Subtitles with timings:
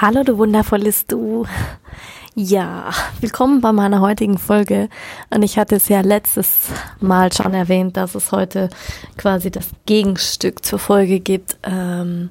[0.00, 1.44] Hallo, du wundervolles Du.
[2.34, 4.88] Ja, willkommen bei meiner heutigen Folge.
[5.30, 8.70] Und ich hatte es ja letztes Mal schon erwähnt, dass es heute
[9.18, 11.58] quasi das Gegenstück zur Folge gibt.
[11.62, 12.30] Ähm,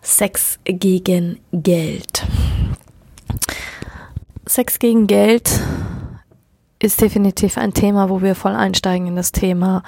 [0.00, 2.26] Sex gegen Geld.
[4.46, 5.50] Sex gegen Geld
[6.80, 9.82] ist definitiv ein Thema, wo wir voll einsteigen in das Thema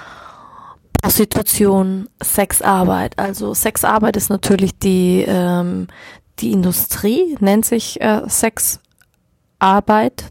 [1.01, 3.19] Prostitution, Sexarbeit.
[3.19, 5.89] Also Sexarbeit ist natürlich die, ähm,
[6.41, 8.81] die Industrie nennt sich äh, Sexarbeit.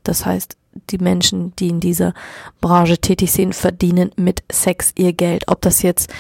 [0.04, 0.58] Das heißt,
[0.90, 2.14] die Menschen, die in dieser
[2.62, 5.46] Branche tätig sind, verdienen mit Sex ihr Geld.
[5.48, 6.12] Ob das jetzt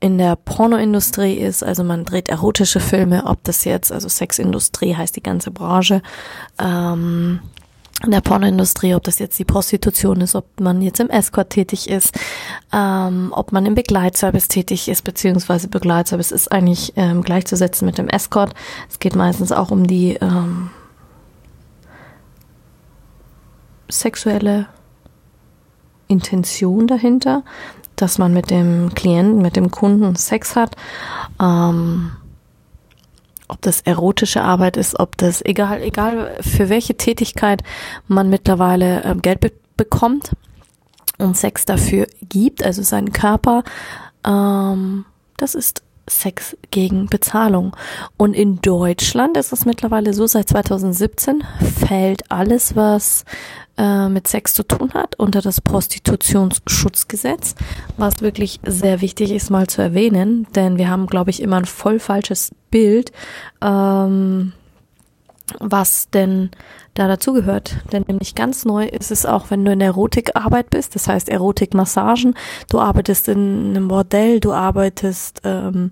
[0.00, 5.14] in der Pornoindustrie ist, also man dreht erotische Filme, ob das jetzt, also Sexindustrie heißt
[5.14, 6.02] die ganze Branche,
[6.58, 7.40] ähm,
[8.04, 11.88] in der Pornoindustrie, ob das jetzt die Prostitution ist, ob man jetzt im Escort tätig
[11.88, 12.18] ist,
[12.72, 18.08] ähm, ob man im Begleitservice tätig ist, beziehungsweise Begleitservice ist eigentlich ähm, gleichzusetzen mit dem
[18.08, 18.54] Escort.
[18.88, 20.70] Es geht meistens auch um die ähm,
[23.88, 24.66] sexuelle
[26.08, 27.42] Intention dahinter,
[27.96, 30.74] dass man mit dem Klienten, mit dem Kunden Sex hat.
[31.40, 32.12] Ähm,
[33.50, 37.62] ob das erotische Arbeit ist, ob das egal, egal für welche Tätigkeit
[38.06, 40.32] man mittlerweile äh, Geld be bekommt
[41.16, 43.64] und Sex dafür gibt, also seinen Körper,
[44.26, 45.06] ähm,
[45.38, 47.76] das ist Sex gegen Bezahlung.
[48.16, 51.44] Und in Deutschland ist es mittlerweile so, seit 2017
[51.86, 53.24] fällt alles, was
[53.76, 57.54] äh, mit Sex zu tun hat, unter das Prostitutionsschutzgesetz,
[57.96, 61.64] was wirklich sehr wichtig ist mal zu erwähnen, denn wir haben, glaube ich, immer ein
[61.64, 63.12] voll falsches Bild,
[63.62, 64.52] ähm,
[65.58, 66.50] was denn
[66.94, 67.76] da dazugehört.
[67.92, 72.34] Denn nämlich ganz neu ist es auch, wenn du in Erotikarbeit bist, das heißt Erotikmassagen,
[72.68, 75.90] du arbeitest in einem Bordell, du arbeitest, ähm,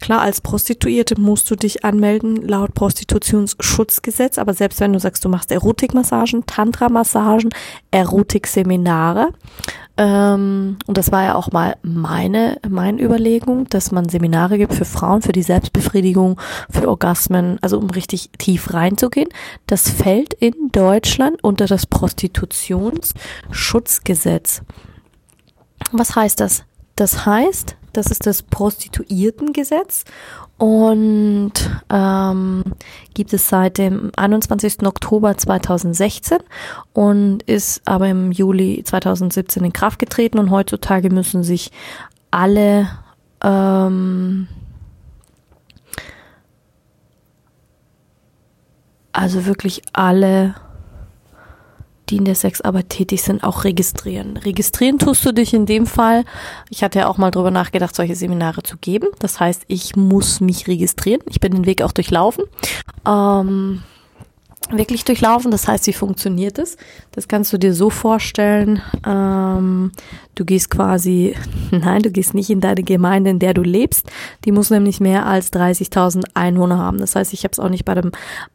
[0.00, 5.28] klar, als Prostituierte musst du dich anmelden laut Prostitutionsschutzgesetz, aber selbst wenn du sagst, du
[5.28, 7.50] machst Erotikmassagen, Tantra-Massagen,
[7.90, 9.30] Erotikseminare,
[10.00, 14.86] ähm, und das war ja auch mal meine, meine Überlegung, dass man Seminare gibt für
[14.86, 16.40] Frauen, für die Selbstbefriedigung,
[16.70, 19.28] für Orgasmen, also um richtig tief reinzugehen.
[19.66, 24.62] Das fällt in Deutschland unter das Prostitutionsschutzgesetz.
[25.92, 26.64] Was heißt das?
[26.96, 30.04] Das heißt, das ist das Prostituiertengesetz
[30.58, 31.52] und
[31.90, 32.64] ähm,
[33.14, 34.86] gibt es seit dem 21.
[34.86, 36.38] Oktober 2016
[36.92, 41.72] und ist aber im Juli 2017 in Kraft getreten und heutzutage müssen sich
[42.30, 42.90] alle
[43.42, 44.46] ähm,
[49.12, 50.54] also wirklich alle
[52.10, 54.36] die in der Sexarbeit tätig sind, auch registrieren.
[54.36, 56.24] Registrieren tust du dich in dem Fall.
[56.68, 59.08] Ich hatte ja auch mal drüber nachgedacht, solche Seminare zu geben.
[59.20, 61.22] Das heißt, ich muss mich registrieren.
[61.28, 62.44] Ich bin den Weg auch durchlaufen.
[63.06, 63.82] Ähm,
[64.68, 65.50] wirklich durchlaufen.
[65.50, 66.76] Das heißt, wie funktioniert es?
[67.12, 68.82] Das kannst du dir so vorstellen.
[69.06, 69.92] Ähm,
[70.34, 71.34] du gehst quasi,
[71.70, 74.06] nein, du gehst nicht in deine Gemeinde, in der du lebst.
[74.44, 76.98] Die muss nämlich mehr als 30.000 Einwohner haben.
[76.98, 78.12] Das heißt, ich habe es auch nicht bei dem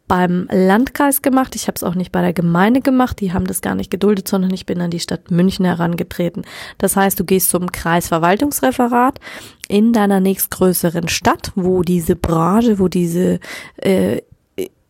[0.08, 1.56] beim Landkreis gemacht.
[1.56, 3.20] Ich habe es auch nicht bei der Gemeinde gemacht.
[3.22, 6.46] Die haben das gar nicht geduldet, sondern ich bin an die Stadt München herangetreten.
[6.78, 9.20] Das heißt, du gehst zum Kreisverwaltungsreferat
[9.68, 13.40] in deiner nächstgrößeren Stadt, wo diese Branche, wo diese
[13.78, 14.22] äh,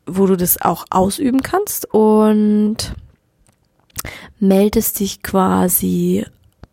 [0.06, 2.96] wo du das auch ausüben kannst und
[4.40, 6.26] meldest dich quasi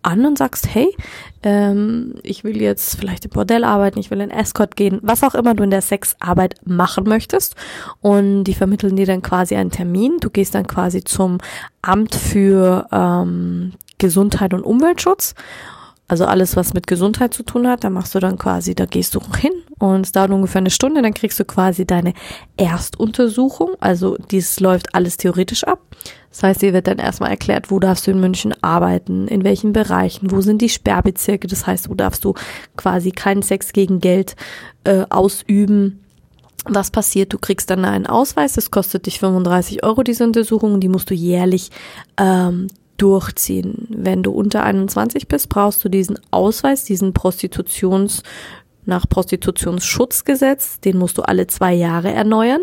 [0.03, 0.95] an und sagst, hey,
[1.43, 5.35] ähm, ich will jetzt vielleicht im Bordell arbeiten, ich will in Escort gehen, was auch
[5.35, 7.55] immer du in der Sexarbeit machen möchtest.
[8.01, 10.19] Und die vermitteln dir dann quasi einen Termin.
[10.21, 11.39] Du gehst dann quasi zum
[11.83, 15.35] Amt für ähm, Gesundheit und Umweltschutz
[16.13, 19.15] also alles, was mit Gesundheit zu tun hat, da machst du dann quasi, da gehst
[19.15, 22.13] du hin und es dauert ungefähr eine Stunde, dann kriegst du quasi deine
[22.59, 23.77] Erstuntersuchung.
[23.81, 25.81] Also dies läuft alles theoretisch ab.
[26.29, 29.73] Das heißt, dir wird dann erstmal erklärt, wo darfst du in München arbeiten, in welchen
[29.73, 31.49] Bereichen, wo sind die Sperrbezirke.
[31.49, 32.35] Das heißt, wo darfst du
[32.77, 34.37] quasi keinen Sex gegen Geld
[34.85, 36.05] äh, ausüben.
[36.67, 37.33] Was passiert?
[37.33, 41.15] Du kriegst dann einen Ausweis, das kostet dich 35 Euro, diese Untersuchung, die musst du
[41.15, 41.71] jährlich
[42.19, 42.67] ähm,
[43.03, 43.89] durchziehen.
[43.89, 48.23] Wenn du unter 21 bist, brauchst du diesen Ausweis, diesen Prostitutions
[48.85, 52.63] nach Prostitutionsschutzgesetz, den musst du alle zwei Jahre erneuern.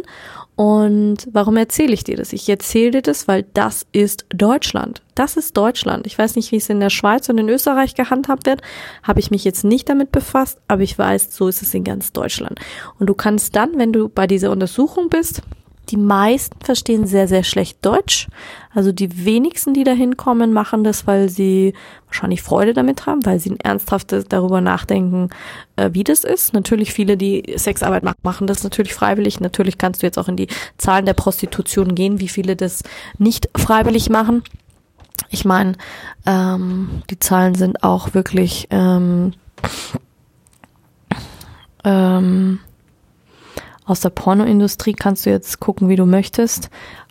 [0.55, 2.33] Und warum erzähle ich dir das?
[2.33, 5.01] Ich erzähle dir das, weil das ist Deutschland.
[5.15, 6.05] Das ist Deutschland.
[6.05, 8.61] Ich weiß nicht, wie es in der Schweiz und in Österreich gehandhabt wird.
[9.01, 12.11] Habe ich mich jetzt nicht damit befasst, aber ich weiß, so ist es in ganz
[12.11, 12.59] Deutschland.
[12.99, 15.43] Und du kannst dann, wenn du bei dieser Untersuchung bist,
[15.89, 18.27] die meisten verstehen sehr, sehr schlecht Deutsch.
[18.73, 21.73] Also die wenigsten, die da hinkommen, machen das, weil sie
[22.05, 25.29] wahrscheinlich Freude damit haben, weil sie ernsthaft darüber nachdenken,
[25.75, 26.53] äh, wie das ist.
[26.53, 29.39] Natürlich viele, die Sexarbeit machen, machen das natürlich freiwillig.
[29.39, 30.47] Natürlich kannst du jetzt auch in die
[30.77, 32.83] Zahlen der Prostitution gehen, wie viele das
[33.17, 34.43] nicht freiwillig machen.
[35.29, 35.73] Ich meine,
[36.25, 39.33] ähm, die Zahlen sind auch wirklich ähm,
[41.83, 42.59] ähm,
[43.89, 46.69] aus der Pornoindustrie kannst du jetzt gucken, wie du möchtest.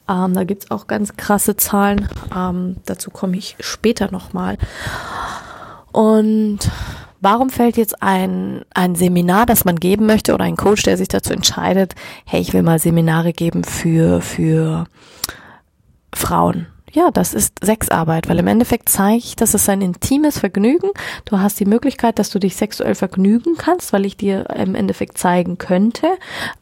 [0.08, 2.08] Ähm, da gibt's auch ganz krasse Zahlen.
[2.34, 4.58] Ähm, dazu komme ich später nochmal.
[5.90, 6.60] Und
[7.20, 11.08] warum fällt jetzt ein, ein Seminar, das man geben möchte, oder ein Coach, der sich
[11.08, 14.86] dazu entscheidet, hey, ich will mal Seminare geben für, für
[16.14, 16.68] Frauen?
[16.92, 20.90] Ja, das ist Sexarbeit, weil im Endeffekt zeige ich, dass es ein intimes Vergnügen.
[21.24, 25.18] Du hast die Möglichkeit, dass du dich sexuell vergnügen kannst, weil ich dir im Endeffekt
[25.18, 26.06] zeigen könnte,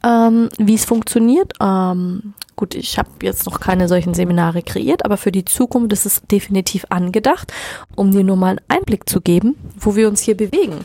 [0.05, 1.53] ähm, wie es funktioniert.
[1.61, 6.07] Ähm, gut, ich habe jetzt noch keine solchen Seminare kreiert, aber für die Zukunft ist
[6.07, 7.53] es definitiv angedacht,
[7.95, 10.85] um dir nur mal einen Einblick zu geben, wo wir uns hier bewegen.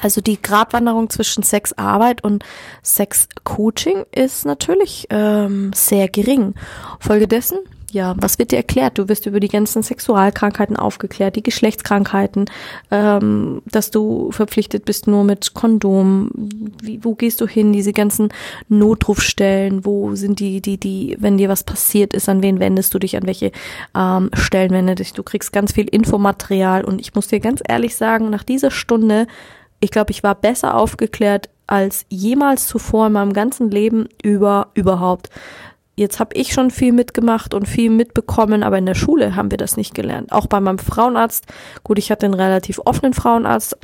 [0.00, 2.44] Also die Gratwanderung zwischen Sexarbeit und
[2.84, 6.54] Sexcoaching ist natürlich ähm, sehr gering.
[7.00, 7.58] Folgedessen
[7.92, 8.98] ja, was wird dir erklärt?
[8.98, 12.46] Du wirst über die ganzen Sexualkrankheiten aufgeklärt, die Geschlechtskrankheiten,
[12.90, 16.30] ähm, dass du verpflichtet bist nur mit Kondom.
[16.82, 17.72] Wie, wo gehst du hin?
[17.72, 18.28] Diese ganzen
[18.68, 22.98] Notrufstellen, wo sind die, die, die, wenn dir was passiert ist, an wen wendest du
[22.98, 23.52] dich, an welche
[23.96, 25.12] ähm, Stellen wendest dich?
[25.12, 29.26] Du kriegst ganz viel Infomaterial und ich muss dir ganz ehrlich sagen, nach dieser Stunde,
[29.80, 35.30] ich glaube, ich war besser aufgeklärt als jemals zuvor in meinem ganzen Leben über überhaupt
[36.00, 39.58] Jetzt habe ich schon viel mitgemacht und viel mitbekommen, aber in der Schule haben wir
[39.58, 40.32] das nicht gelernt.
[40.32, 41.44] Auch bei meinem Frauenarzt.
[41.84, 43.76] Gut, ich hatte einen relativ offenen Frauenarzt.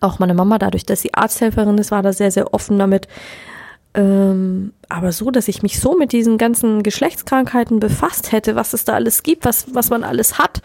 [0.00, 3.08] Auch meine Mama, dadurch, dass sie Arzthelferin ist, war da sehr, sehr offen damit.
[3.92, 8.86] Ähm, aber so, dass ich mich so mit diesen ganzen Geschlechtskrankheiten befasst hätte, was es
[8.86, 10.62] da alles gibt, was, was man alles hat,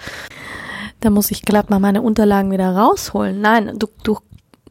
[1.01, 3.41] da muss ich glatt mal meine Unterlagen wieder rausholen.
[3.41, 4.19] Nein, du, du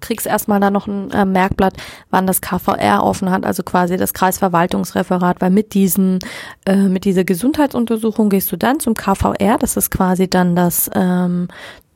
[0.01, 1.75] kriegst erstmal da noch ein äh, Merkblatt,
[2.11, 6.19] wann das KVR offen hat, also quasi das Kreisverwaltungsreferat, weil mit diesen,
[6.67, 11.49] äh, mit dieser Gesundheitsuntersuchung gehst du dann zum KVR, das ist quasi dann das ähm,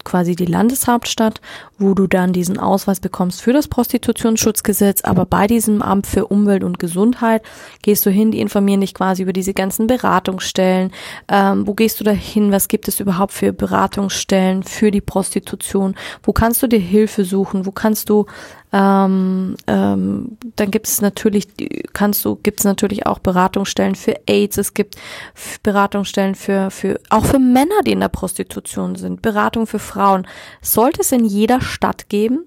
[0.05, 1.41] quasi die Landeshauptstadt,
[1.79, 5.03] wo du dann diesen Ausweis bekommst für das Prostitutionsschutzgesetz.
[5.03, 7.43] Aber bei diesem Amt für Umwelt und Gesundheit
[7.83, 10.93] gehst du hin, die informieren dich quasi über diese ganzen Beratungsstellen.
[11.29, 12.53] Ähm, wo gehst du da hin?
[12.53, 15.95] Was gibt es überhaupt für Beratungsstellen für die Prostitution?
[16.23, 17.67] Wo kannst du dir Hilfe suchen?
[17.67, 18.27] Wo kannst du
[18.73, 21.49] ähm, ähm, dann gibt es natürlich,
[21.93, 24.57] kannst du, gibt es natürlich auch Beratungsstellen für AIDS.
[24.57, 24.97] Es gibt
[25.63, 29.21] Beratungsstellen für, für, auch für Männer, die in der Prostitution sind.
[29.21, 30.27] Beratung für Frauen.
[30.63, 32.47] Sollte es in jeder Stadt geben.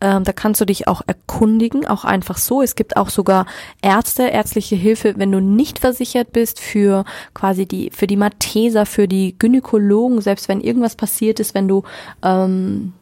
[0.00, 2.60] Ähm, da kannst du dich auch erkundigen, auch einfach so.
[2.60, 3.46] Es gibt auch sogar
[3.80, 9.08] Ärzte, ärztliche Hilfe, wenn du nicht versichert bist für quasi die, für die Matheser, für
[9.08, 11.82] die Gynäkologen, selbst wenn irgendwas passiert ist, wenn du
[12.22, 12.92] ähm,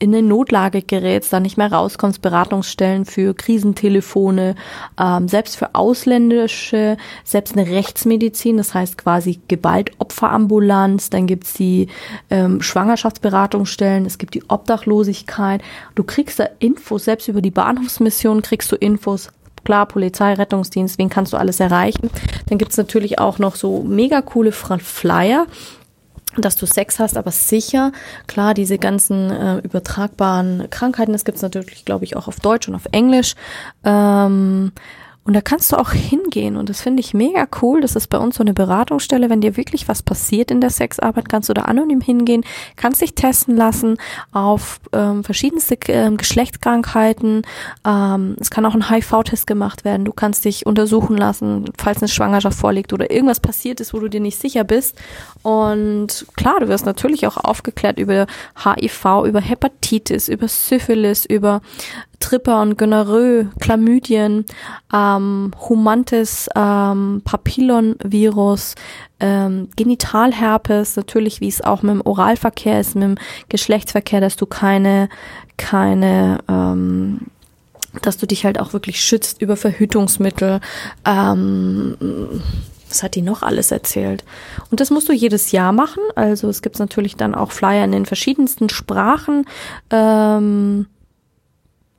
[0.00, 4.56] in eine Notlage gerätst, da nicht mehr rauskommst, Beratungsstellen für Krisentelefone,
[4.98, 11.88] ähm, selbst für ausländische, selbst eine Rechtsmedizin, das heißt quasi Gewaltopferambulanz, dann gibt's die
[12.30, 15.62] ähm, Schwangerschaftsberatungsstellen, es gibt die Obdachlosigkeit.
[15.94, 19.28] Du kriegst da Infos, selbst über die Bahnhofsmission kriegst du Infos,
[19.64, 22.10] klar, Polizei, Rettungsdienst, wen kannst du alles erreichen.
[22.48, 25.46] Dann gibt's natürlich auch noch so mega coole Flyer,
[26.36, 27.92] dass du Sex hast, aber sicher,
[28.26, 32.74] klar, diese ganzen äh, übertragbaren Krankheiten, das gibt's natürlich, glaube ich, auch auf Deutsch und
[32.74, 33.34] auf Englisch.
[33.84, 34.72] Ähm,
[35.30, 37.80] und da kannst du auch hingehen und das finde ich mega cool.
[37.80, 39.30] Das ist bei uns so eine Beratungsstelle.
[39.30, 42.42] Wenn dir wirklich was passiert in der Sexarbeit, kannst du da anonym hingehen,
[42.74, 43.96] kannst dich testen lassen
[44.32, 47.42] auf ähm, verschiedenste ähm, Geschlechtskrankheiten.
[47.86, 50.04] Ähm, es kann auch ein HIV-Test gemacht werden.
[50.04, 54.08] Du kannst dich untersuchen lassen, falls eine Schwangerschaft vorliegt oder irgendwas passiert ist, wo du
[54.08, 54.98] dir nicht sicher bist.
[55.42, 58.26] Und klar, du wirst natürlich auch aufgeklärt über
[58.64, 61.60] HIV, über Hepatitis, über Syphilis, über
[62.20, 64.44] Tripper und Gonorrhoe, Chlamydien,
[64.94, 68.74] ähm, Humantis, ähm, Papillonvirus,
[69.18, 74.46] ähm, Genitalherpes, natürlich wie es auch mit dem Oralverkehr ist, mit dem Geschlechtsverkehr, dass du
[74.46, 75.08] keine,
[75.56, 77.26] keine, ähm,
[78.02, 80.60] dass du dich halt auch wirklich schützt über Verhütungsmittel,
[81.04, 81.96] ähm,
[82.88, 84.24] was hat die noch alles erzählt?
[84.70, 86.02] Und das musst du jedes Jahr machen.
[86.16, 89.46] Also es gibt natürlich dann auch Flyer in den verschiedensten Sprachen.
[89.90, 90.86] Ähm,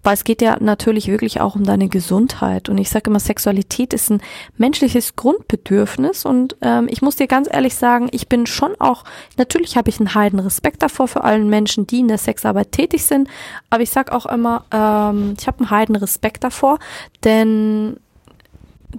[0.03, 2.69] weil es geht ja natürlich wirklich auch um deine Gesundheit.
[2.69, 4.21] Und ich sage immer, Sexualität ist ein
[4.57, 6.25] menschliches Grundbedürfnis.
[6.25, 9.03] Und ähm, ich muss dir ganz ehrlich sagen, ich bin schon auch,
[9.37, 13.05] natürlich habe ich einen heiden Respekt davor für allen Menschen, die in der Sexarbeit tätig
[13.05, 13.29] sind.
[13.69, 16.79] Aber ich sage auch immer, ähm, ich habe einen heiden Respekt davor,
[17.23, 17.97] denn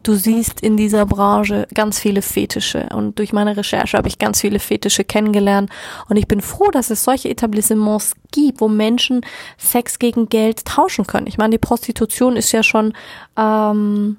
[0.02, 4.40] du siehst in dieser Branche ganz viele Fetische und durch meine Recherche habe ich ganz
[4.40, 5.70] viele Fetische kennengelernt
[6.08, 9.22] und ich bin froh, dass es solche Etablissements gibt, wo Menschen
[9.58, 11.26] Sex gegen Geld tauschen können.
[11.26, 12.92] Ich meine, die Prostitution ist ja schon
[13.36, 14.16] ähm,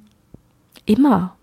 [0.86, 1.36] immer.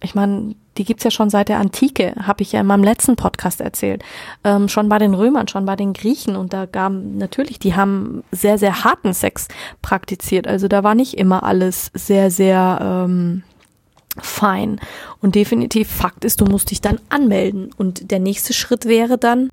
[0.00, 3.16] Ich meine, die gibt's ja schon seit der Antike, habe ich ja in meinem letzten
[3.16, 4.04] Podcast erzählt.
[4.44, 8.22] Ähm, schon bei den Römern, schon bei den Griechen und da gab natürlich, die haben
[8.30, 9.48] sehr, sehr harten Sex
[9.82, 10.46] praktiziert.
[10.46, 13.42] Also da war nicht immer alles sehr, sehr ähm,
[14.22, 14.80] fein.
[15.20, 17.70] Und definitiv Fakt ist, du musst dich dann anmelden.
[17.76, 19.50] Und der nächste Schritt wäre dann,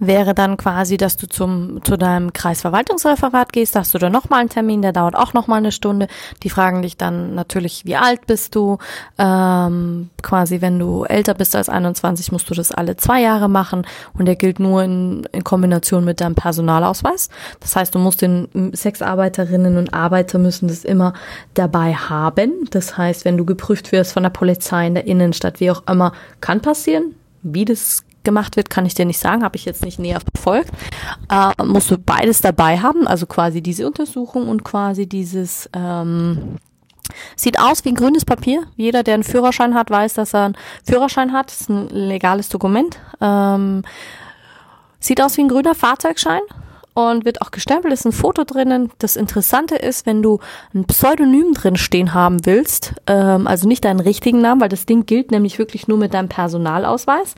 [0.00, 4.48] wäre dann quasi, dass du zum, zu deinem Kreisverwaltungsreferat gehst, hast du da nochmal einen
[4.48, 6.08] Termin, der dauert auch nochmal eine Stunde.
[6.42, 8.78] Die fragen dich dann natürlich, wie alt bist du?
[9.18, 13.86] Ähm, quasi, wenn du älter bist als 21, musst du das alle zwei Jahre machen
[14.14, 17.28] und der gilt nur in, in Kombination mit deinem Personalausweis.
[17.60, 21.12] Das heißt, du musst den Sexarbeiterinnen und Arbeiter müssen das immer
[21.52, 22.52] dabei haben.
[22.70, 26.12] Das heißt, wenn du geprüft wirst von der Polizei in der Innenstadt, wie auch immer,
[26.40, 27.14] kann passieren.
[27.42, 30.70] Wie das gemacht wird, kann ich dir nicht sagen, habe ich jetzt nicht näher verfolgt.
[31.30, 36.58] Äh, musst du beides dabei haben, also quasi diese Untersuchung und quasi dieses ähm,
[37.36, 38.62] Sieht aus wie ein grünes Papier.
[38.76, 41.48] Jeder, der einen Führerschein hat, weiß, dass er einen Führerschein hat.
[41.48, 42.98] Das ist ein legales Dokument.
[43.20, 43.82] Ähm,
[44.98, 46.42] sieht aus wie ein grüner Fahrzeugschein
[46.94, 48.90] und wird auch gestempelt, ist ein Foto drinnen.
[48.98, 50.40] Das Interessante ist, wenn du
[50.74, 55.06] ein Pseudonym drin stehen haben willst, ähm, also nicht deinen richtigen Namen, weil das Ding
[55.06, 57.34] gilt nämlich wirklich nur mit deinem Personalausweis,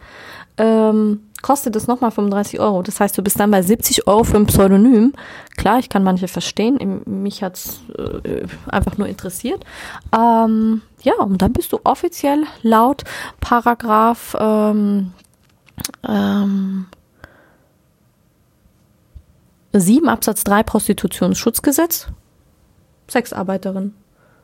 [0.58, 2.82] ähm, kostet es nochmal 35 Euro.
[2.82, 5.12] Das heißt, du bist dann bei 70 Euro für ein Pseudonym.
[5.56, 7.02] Klar, ich kann manche verstehen.
[7.04, 9.64] Mich hat's äh, einfach nur interessiert.
[10.16, 13.02] Ähm, ja, und dann bist du offiziell laut
[13.40, 15.12] Paragraph ähm,
[16.08, 16.86] ähm,
[19.72, 22.08] 7 Absatz 3 Prostitutionsschutzgesetz
[23.10, 23.94] Sexarbeiterin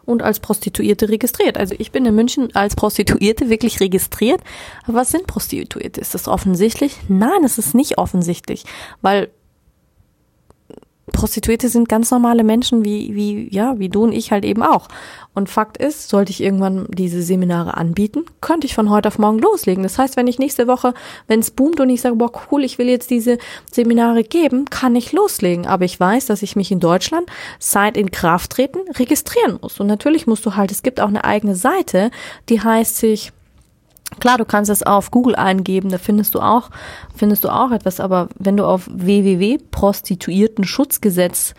[0.09, 1.59] und als Prostituierte registriert.
[1.59, 4.41] Also ich bin in München als Prostituierte wirklich registriert.
[4.85, 6.01] Aber was sind Prostituierte?
[6.01, 6.97] Ist das offensichtlich?
[7.09, 8.65] Nein, es ist nicht offensichtlich,
[9.03, 9.29] weil
[11.13, 14.89] Prostituierte sind ganz normale Menschen wie, wie, ja, wie du und ich halt eben auch.
[15.35, 19.39] Und Fakt ist, sollte ich irgendwann diese Seminare anbieten, könnte ich von heute auf morgen
[19.39, 19.83] loslegen.
[19.83, 20.95] Das heißt, wenn ich nächste Woche,
[21.29, 23.39] wenn es boomt und ich sage, boah, cool, ich will jetzt diese
[23.71, 25.67] Seminare geben, kann ich loslegen.
[25.67, 29.79] Aber ich weiß, dass ich mich in Deutschland seit in Kraft treten registrieren muss.
[29.79, 32.11] Und natürlich musst du halt, es gibt auch eine eigene Seite,
[32.49, 33.33] die heißt sich
[34.21, 36.71] Klar, du kannst es auf Google eingeben, da findest du auch,
[37.15, 41.55] findest du auch etwas, aber wenn du auf www.prostituiertenschutzgesetz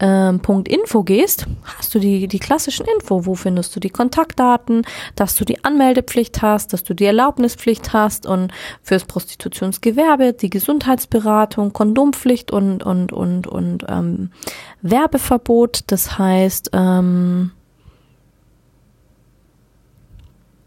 [0.00, 0.40] ähm,
[1.04, 3.26] gehst, hast du die, die klassischen Info.
[3.26, 4.82] Wo findest du die Kontaktdaten,
[5.14, 11.72] dass du die Anmeldepflicht hast, dass du die Erlaubnispflicht hast und fürs Prostitutionsgewerbe die Gesundheitsberatung,
[11.72, 14.30] Kondompflicht und, und, und, und ähm,
[14.80, 15.84] Werbeverbot.
[15.88, 17.52] Das heißt, ähm,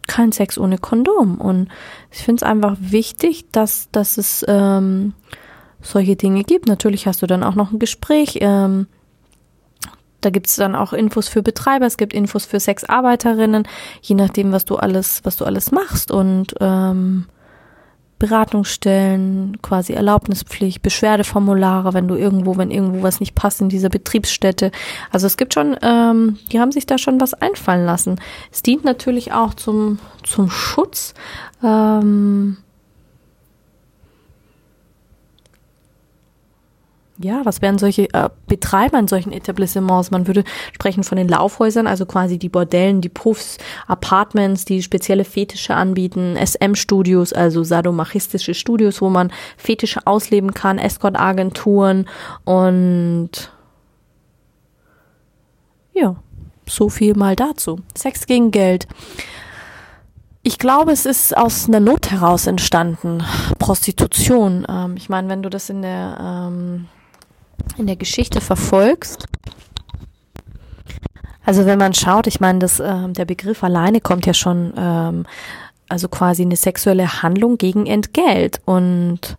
[0.07, 1.39] kein Sex ohne Kondom.
[1.39, 1.69] Und
[2.11, 5.13] ich finde es einfach wichtig, dass, dass es ähm,
[5.81, 6.67] solche Dinge gibt.
[6.67, 8.37] Natürlich hast du dann auch noch ein Gespräch.
[8.41, 8.87] Ähm,
[10.21, 13.67] da gibt es dann auch Infos für Betreiber, es gibt Infos für Sexarbeiterinnen,
[14.01, 16.11] je nachdem, was du alles, was du alles machst.
[16.11, 17.25] Und ähm,
[18.23, 24.71] Beratungsstellen, quasi Erlaubnispflicht, Beschwerdeformulare, wenn du irgendwo, wenn irgendwo was nicht passt in dieser Betriebsstätte.
[25.11, 28.21] Also es gibt schon, ähm, die haben sich da schon was einfallen lassen.
[28.49, 31.13] Es dient natürlich auch zum, zum Schutz.
[31.61, 32.55] Ähm,
[37.19, 40.09] ja, was wären solche äh, Betreiber in solchen Etablissements?
[40.09, 40.43] Man würde
[40.73, 46.35] sprechen von den Laufhäusern, also quasi die Bordellen, die Puffs, Apartments, die spezielle Fetische anbieten,
[46.35, 52.07] SM-Studios, also sadomachistische Studios, wo man Fetische ausleben kann, Escort-Agenturen
[52.45, 53.51] und
[55.93, 56.15] ja,
[56.67, 57.79] so viel mal dazu.
[57.95, 58.87] Sex gegen Geld.
[60.41, 63.23] Ich glaube, es ist aus einer Not heraus entstanden.
[63.59, 64.65] Prostitution.
[64.67, 66.87] Ähm, ich meine, wenn du das in der ähm,
[67.77, 69.27] in der Geschichte verfolgst,
[71.45, 75.25] also wenn man schaut, ich meine, das, äh, der Begriff alleine kommt ja schon, ähm,
[75.89, 78.61] also quasi eine sexuelle Handlung gegen Entgelt.
[78.65, 79.37] Und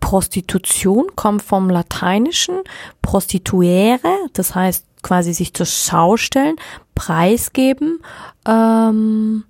[0.00, 2.60] Prostitution kommt vom Lateinischen
[3.02, 6.56] prostituere, das heißt quasi sich zur Schau stellen,
[6.94, 8.00] preisgeben,
[8.46, 9.44] ähm,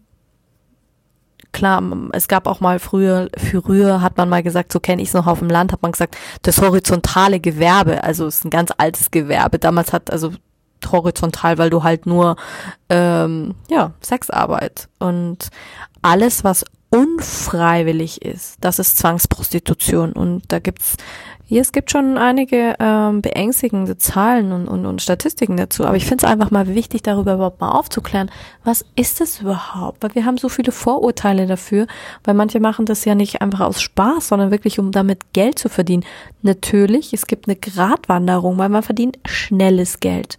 [1.56, 1.82] klar,
[2.12, 5.26] es gab auch mal früher, früher hat man mal gesagt, so kenne ich es noch
[5.26, 9.10] auf dem Land, hat man gesagt, das horizontale Gewerbe, also es ist ein ganz altes
[9.10, 9.58] Gewerbe.
[9.58, 10.32] Damals hat also
[10.86, 12.36] horizontal, weil du halt nur
[12.90, 15.48] ähm, ja Sexarbeit und
[16.02, 20.96] alles, was unfreiwillig ist, das ist Zwangsprostitution und da gibt's
[21.48, 26.04] ja, es gibt schon einige ähm, beängstigende Zahlen und, und, und Statistiken dazu, aber ich
[26.04, 28.32] finde es einfach mal wichtig, darüber überhaupt mal aufzuklären,
[28.64, 30.02] was ist es überhaupt?
[30.02, 31.86] Weil wir haben so viele Vorurteile dafür,
[32.24, 35.68] weil manche machen das ja nicht einfach aus Spaß, sondern wirklich, um damit Geld zu
[35.68, 36.04] verdienen.
[36.42, 40.38] Natürlich, es gibt eine Gratwanderung, weil man verdient schnelles Geld.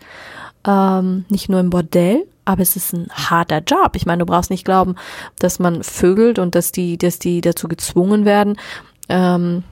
[0.68, 3.92] Ähm, nicht nur im Bordell, aber es ist ein harter Job.
[3.96, 4.96] Ich meine, du brauchst nicht glauben,
[5.40, 8.58] dass man vögelt und dass die, dass die dazu gezwungen werden.
[9.08, 9.64] Ähm,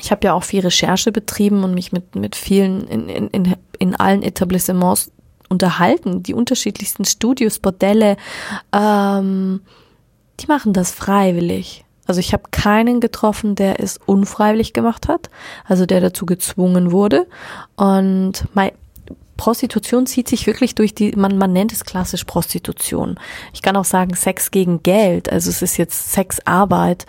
[0.00, 3.56] ich habe ja auch viel Recherche betrieben und mich mit, mit vielen in, in, in,
[3.78, 5.12] in allen Etablissements
[5.48, 8.16] unterhalten, die unterschiedlichsten Studios, Bordelle,
[8.72, 9.60] ähm,
[10.40, 11.84] die machen das freiwillig.
[12.06, 15.30] Also ich habe keinen getroffen, der es unfreiwillig gemacht hat,
[15.64, 17.26] also der dazu gezwungen wurde.
[17.76, 18.72] Und mein,
[19.36, 23.18] Prostitution zieht sich wirklich durch die, man, man nennt es klassisch Prostitution.
[23.52, 27.06] Ich kann auch sagen Sex gegen Geld, also es ist jetzt Sexarbeit.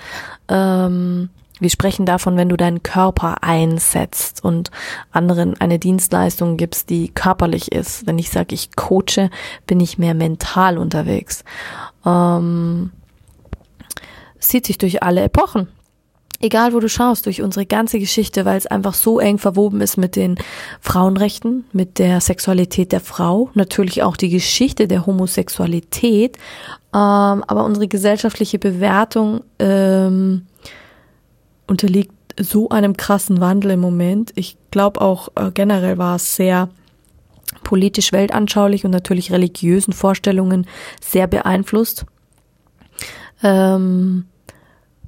[0.47, 4.71] Ähm, wir sprechen davon, wenn du deinen Körper einsetzt und
[5.11, 8.05] anderen eine Dienstleistung gibst, die körperlich ist.
[8.07, 9.29] Wenn ich sage, ich coache,
[9.65, 11.43] bin ich mehr mental unterwegs.
[12.05, 12.91] Ähm,
[14.39, 15.67] zieht sich durch alle Epochen.
[16.41, 19.97] Egal wo du schaust, durch unsere ganze Geschichte, weil es einfach so eng verwoben ist
[19.97, 20.37] mit den
[20.81, 26.37] Frauenrechten, mit der Sexualität der Frau, natürlich auch die Geschichte der Homosexualität,
[26.93, 30.45] ähm, aber unsere gesellschaftliche Bewertung ähm,
[31.67, 34.31] unterliegt so einem krassen Wandel im Moment.
[34.35, 36.69] Ich glaube auch äh, generell war es sehr
[37.63, 40.67] politisch weltanschaulich und natürlich religiösen Vorstellungen
[41.01, 42.05] sehr beeinflusst.
[43.43, 44.25] Ähm,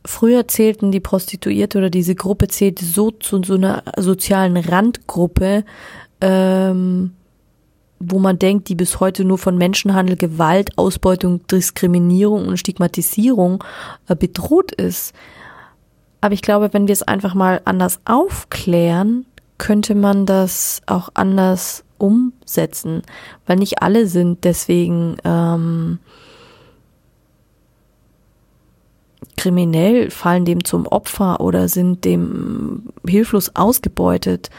[0.06, 5.66] früher zählten die Prostituierte oder diese Gruppe zählte so zu so einer sozialen Randgruppe,
[6.22, 7.14] ähm,
[8.00, 13.64] wo man denkt, die bis heute nur von Menschenhandel, Gewalt, Ausbeutung, Diskriminierung und Stigmatisierung
[14.08, 15.14] äh, bedroht ist.
[16.22, 19.26] Aber ich glaube, wenn wir es einfach mal anders aufklären,
[19.58, 23.02] könnte man das auch anders umsetzen,
[23.46, 26.00] weil nicht alle sind deswegen ähm,
[29.36, 34.50] kriminell, fallen dem zum Opfer oder sind dem hilflos ausgebeutet.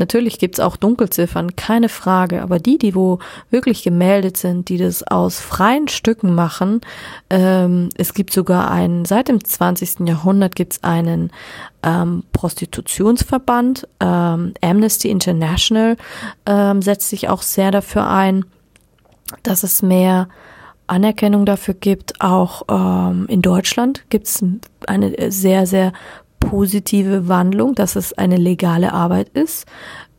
[0.00, 3.18] Natürlich gibt's auch Dunkelziffern, keine Frage, aber die, die wo
[3.50, 6.80] wirklich gemeldet sind, die das aus freien Stücken machen,
[7.28, 10.08] ähm, es gibt sogar einen, seit dem 20.
[10.08, 11.30] Jahrhundert gibt's einen
[11.82, 15.98] ähm, Prostitutionsverband, ähm, Amnesty International
[16.46, 18.46] ähm, setzt sich auch sehr dafür ein,
[19.42, 20.28] dass es mehr
[20.86, 22.22] Anerkennung dafür gibt.
[22.22, 24.42] Auch ähm, in Deutschland gibt es
[24.86, 25.92] eine sehr, sehr
[26.40, 29.66] positive Wandlung, dass es eine legale Arbeit ist.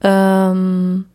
[0.02, 1.06] Ähm,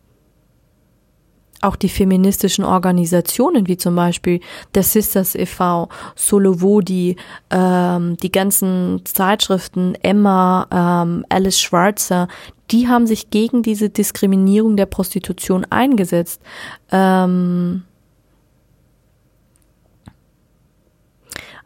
[1.61, 4.41] auch die feministischen Organisationen wie zum Beispiel
[4.75, 7.15] der Sisters e.V., Solovodi,
[7.49, 12.27] ähm, die ganzen Zeitschriften, Emma, ähm, Alice Schwarzer,
[12.69, 16.41] die haben sich gegen diese Diskriminierung der Prostitution eingesetzt.
[16.91, 17.83] Ähm,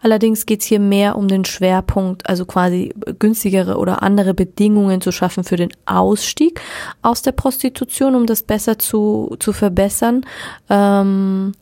[0.01, 5.11] Allerdings geht es hier mehr um den Schwerpunkt, also quasi günstigere oder andere Bedingungen zu
[5.11, 6.59] schaffen für den Ausstieg
[7.01, 10.25] aus der Prostitution, um das besser zu, zu verbessern.
[10.69, 11.53] Ähm,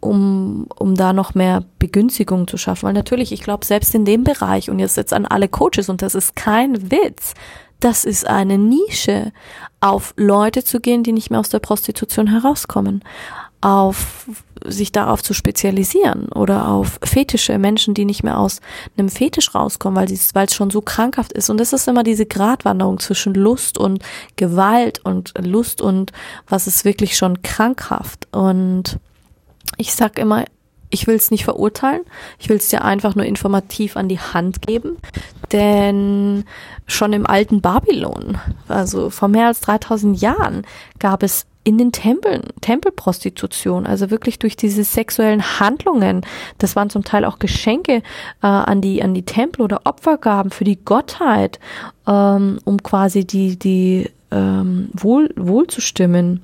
[0.00, 2.86] um, um da noch mehr Begünstigung zu schaffen.
[2.86, 6.02] Weil natürlich, ich glaube, selbst in dem Bereich, und jetzt jetzt an alle Coaches, und
[6.02, 7.34] das ist kein Witz,
[7.78, 9.32] das ist eine Nische,
[9.80, 13.04] auf Leute zu gehen, die nicht mehr aus der Prostitution herauskommen
[13.62, 14.26] auf
[14.64, 18.60] sich darauf zu spezialisieren oder auf Fetische, Menschen, die nicht mehr aus
[18.96, 21.48] einem Fetisch rauskommen, weil es weil es schon so krankhaft ist.
[21.48, 24.02] Und das ist immer diese Gratwanderung zwischen Lust und
[24.36, 26.12] Gewalt und Lust und
[26.48, 28.28] was ist wirklich schon krankhaft.
[28.32, 28.98] Und
[29.78, 30.44] ich sag immer,
[30.92, 32.02] ich will es nicht verurteilen,
[32.38, 34.98] ich will es dir einfach nur informativ an die Hand geben,
[35.50, 36.44] denn
[36.86, 40.64] schon im alten Babylon, also vor mehr als 3000 Jahren,
[40.98, 46.26] gab es in den Tempeln, Tempelprostitution, also wirklich durch diese sexuellen Handlungen.
[46.58, 48.02] Das waren zum Teil auch Geschenke
[48.42, 51.60] äh, an die an die Tempel oder Opfergaben für die Gottheit,
[52.06, 56.42] ähm, um quasi die die ähm, wohl wohl zu stimmen.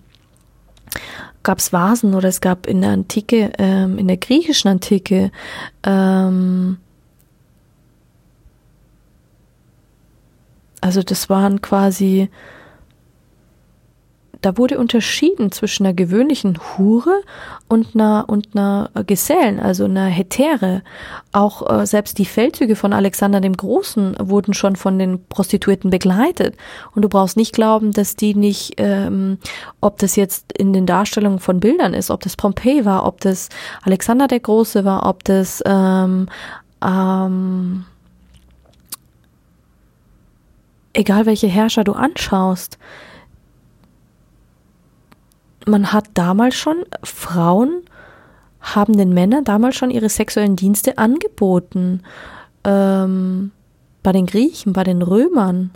[1.42, 5.30] Gab es Vasen oder es gab in der Antike, ähm, in der griechischen Antike
[5.84, 6.78] ähm,
[10.80, 12.28] also das waren quasi
[14.40, 17.22] da wurde unterschieden zwischen einer gewöhnlichen Hure
[17.68, 20.82] und einer und einer Gesellen, also einer Hetäre.
[21.32, 26.56] Auch äh, selbst die Feldzüge von Alexander dem Großen wurden schon von den Prostituierten begleitet.
[26.94, 29.38] Und du brauchst nicht glauben, dass die nicht, ähm,
[29.80, 33.48] ob das jetzt in den Darstellungen von Bildern ist, ob das Pompeji war, ob das
[33.82, 36.28] Alexander der Große war, ob das ähm,
[36.84, 37.84] ähm,
[40.92, 42.78] egal welche Herrscher du anschaust
[45.68, 47.82] man hat damals schon, Frauen
[48.60, 52.02] haben den Männern damals schon ihre sexuellen Dienste angeboten.
[52.64, 53.52] Ähm,
[54.02, 55.70] bei den Griechen, bei den Römern.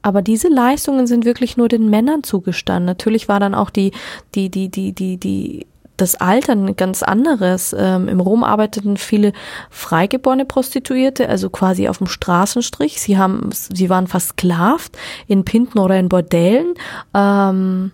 [0.00, 2.86] Aber diese Leistungen sind wirklich nur den Männern zugestanden.
[2.86, 3.92] Natürlich war dann auch die,
[4.34, 5.66] die, die, die, die, die,
[5.96, 7.74] das Alter ein ganz anderes.
[7.78, 9.32] Ähm, Im Rom arbeiteten viele
[9.70, 13.00] freigeborene Prostituierte, also quasi auf dem Straßenstrich.
[13.00, 14.96] Sie haben, sie waren versklavt
[15.28, 16.74] in Pinten oder in Bordellen.
[17.14, 17.92] Ähm,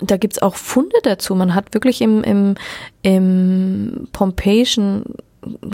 [0.00, 1.34] da gibt's auch Funde dazu.
[1.34, 2.54] Man hat wirklich im, im,
[3.02, 5.04] im Pompeischen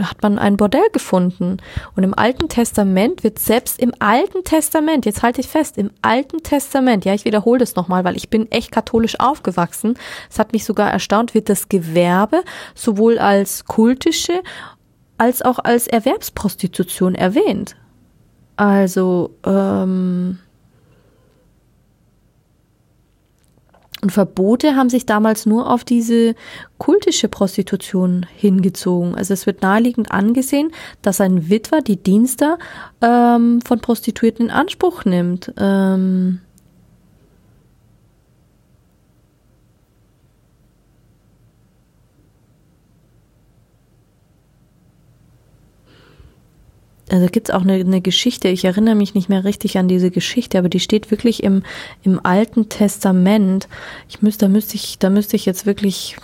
[0.01, 1.57] hat man ein Bordell gefunden.
[1.97, 6.43] Und im Alten Testament wird selbst im Alten Testament, jetzt halte ich fest, im Alten
[6.43, 9.95] Testament, ja, ich wiederhole das nochmal, weil ich bin echt katholisch aufgewachsen.
[10.31, 12.43] Es hat mich sogar erstaunt, wird das Gewerbe
[12.75, 14.43] sowohl als kultische
[15.19, 17.75] als auch als Erwerbsprostitution erwähnt.
[18.57, 20.39] Also, ähm,
[24.07, 26.37] Und Verbote haben sich damals nur auf diese
[26.79, 29.17] kultische Prostitution hingezogen.
[29.17, 30.71] Also es wird naheliegend angesehen,
[31.03, 32.57] dass ein Witwer die Dienste
[33.03, 35.53] ähm, von Prostituierten in Anspruch nimmt.
[35.59, 36.39] Ähm,
[47.09, 50.11] also gibt es auch eine, eine Geschichte, ich erinnere mich nicht mehr richtig an diese
[50.11, 51.63] Geschichte, aber die steht wirklich im,
[52.03, 53.69] im Alten Testament.
[54.09, 56.17] Ich müsste, da müsste ich, da müsste ich jetzt wirklich,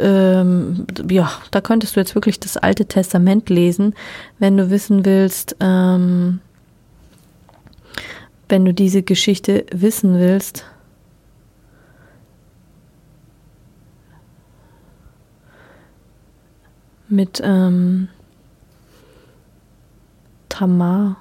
[0.00, 3.94] ähm, ja, da könntest du jetzt wirklich das Alte Testament lesen,
[4.38, 6.40] wenn du wissen willst, ähm,
[8.48, 10.64] wenn du diese Geschichte wissen willst.
[17.10, 18.08] Mit, ähm,
[20.52, 21.16] Tamar.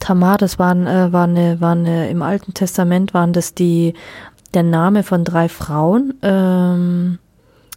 [0.00, 3.94] Tamar, das waren, äh, war eine, war eine, im Alten Testament waren das die,
[4.54, 6.14] der Name von drei Frauen.
[6.22, 7.20] Ähm,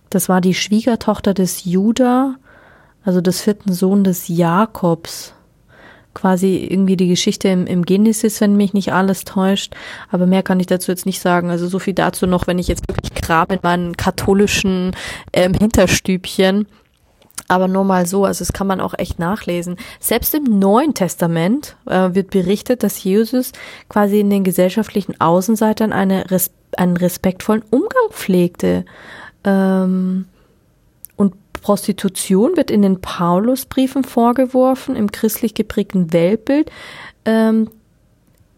[0.10, 2.38] das war die Schwiegertochter des Judah,
[3.04, 5.36] also des vierten Sohn des Jakobs.
[6.14, 9.74] Quasi irgendwie die Geschichte im, im Genesis, wenn mich nicht alles täuscht.
[10.10, 11.50] Aber mehr kann ich dazu jetzt nicht sagen.
[11.50, 14.96] Also so viel dazu noch, wenn ich jetzt wirklich grabe in meinen katholischen
[15.34, 16.68] ähm, Hinterstübchen.
[17.48, 19.76] Aber nur mal so, also das kann man auch echt nachlesen.
[20.00, 23.52] Selbst im Neuen Testament äh, wird berichtet, dass Jesus
[23.90, 28.86] quasi in den gesellschaftlichen Außenseitern eine Res einen respektvollen Umgang pflegte.
[29.44, 30.28] Ähm,
[31.62, 36.72] Prostitution wird in den Paulusbriefen vorgeworfen, im christlich geprägten Weltbild.
[37.26, 37.70] Ähm,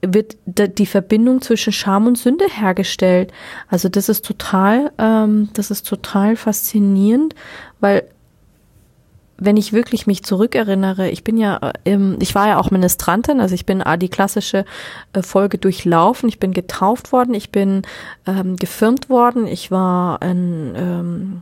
[0.05, 3.31] wird die Verbindung zwischen Scham und Sünde hergestellt.
[3.69, 7.35] Also das ist total, ähm, das ist total faszinierend,
[7.79, 8.03] weil
[9.37, 13.55] wenn ich wirklich mich zurückerinnere, ich bin ja, ähm, ich war ja auch Ministrantin, also
[13.55, 14.63] ich bin ah, die klassische
[15.13, 17.81] äh, Folge durchlaufen, ich bin getauft worden, ich bin
[18.27, 21.41] ähm, gefirmt worden, ich war in, ähm,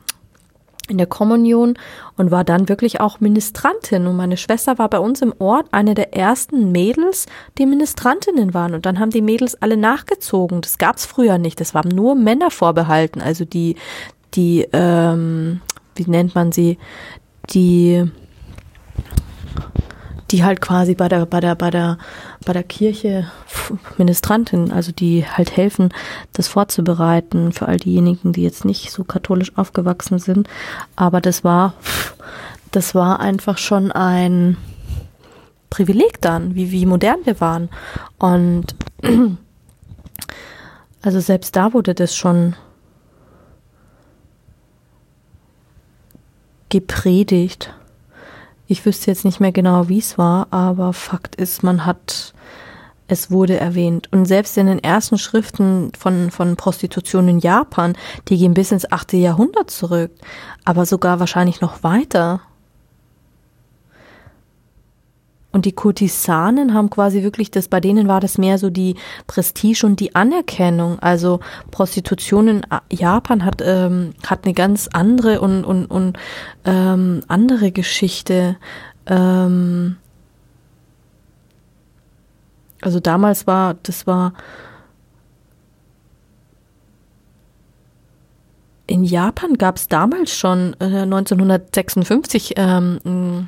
[0.88, 1.78] in der Kommunion
[2.17, 4.08] und war dann wirklich auch Ministrantin.
[4.08, 8.74] Und meine Schwester war bei uns im Ort eine der ersten Mädels, die Ministrantinnen waren.
[8.74, 10.62] Und dann haben die Mädels alle nachgezogen.
[10.62, 11.60] Das gab's früher nicht.
[11.60, 13.22] Das waren nur Männer vorbehalten.
[13.22, 13.76] Also die,
[14.34, 15.62] die, ähm,
[15.96, 16.78] wie nennt man sie,
[17.52, 18.10] die
[20.32, 21.98] die halt quasi bei der bei der bei der
[22.46, 23.30] bei der Kirche
[23.98, 25.89] Ministrantin, also die halt helfen,
[26.34, 30.48] das vorzubereiten für all diejenigen, die jetzt nicht so katholisch aufgewachsen sind,
[30.96, 31.74] aber das war
[32.72, 34.58] das war einfach schon ein
[35.70, 37.70] Privileg dann, wie wie modern wir waren
[38.17, 38.76] und
[41.02, 42.56] also selbst da wurde das schon
[46.70, 47.74] gepredigt.
[48.71, 52.34] Ich wüsste jetzt nicht mehr genau, wie es war, aber Fakt ist, man hat,
[53.10, 54.07] es wurde erwähnt.
[54.13, 57.97] Und selbst in den ersten Schriften von, von Prostitution in Japan,
[58.29, 60.12] die gehen bis ins achte Jahrhundert zurück,
[60.63, 62.39] aber sogar wahrscheinlich noch weiter.
[65.51, 68.95] Und die Kurtisanen haben quasi wirklich das, bei denen war das mehr so die
[69.27, 70.99] Prestige und die Anerkennung.
[70.99, 71.39] Also
[71.71, 72.61] Prostitution in
[72.91, 76.17] Japan hat, ähm, hat eine ganz andere und, und, und
[76.65, 78.55] ähm, andere Geschichte.
[79.07, 79.97] Ähm,
[82.81, 84.33] Also damals war, das war
[88.87, 93.47] in Japan gab es damals schon äh, 1956 ähm,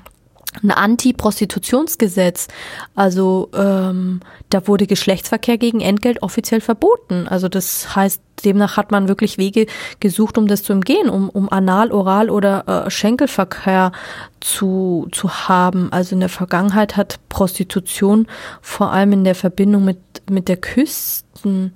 [0.62, 2.48] ein Anti-Prostitutionsgesetz.
[2.96, 7.28] Also ähm, da wurde Geschlechtsverkehr gegen Entgelt offiziell verboten.
[7.28, 9.66] Also das heißt, demnach hat man wirklich Wege
[10.00, 13.92] gesucht, um das zu umgehen, um, um Anal, Oral oder äh, Schenkelverkehr
[14.40, 15.92] zu, zu haben.
[15.92, 18.28] Also in der Vergangenheit hat Prostitution
[18.62, 19.98] vor allem in der Verbindung mit,
[20.30, 21.74] mit der Küsten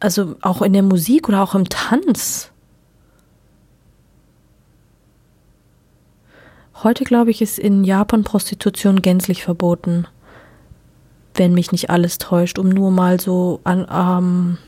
[0.00, 2.50] also auch in der Musik oder auch im Tanz
[6.82, 10.06] Heute, glaube ich, ist in Japan Prostitution gänzlich verboten.
[11.34, 14.58] Wenn mich nicht alles täuscht, um nur mal so an, ähm,